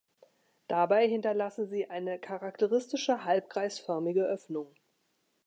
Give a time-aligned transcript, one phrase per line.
[0.67, 4.73] Dabei hinterlassen sie eine charakteristische halbkreisförmige Öffnung.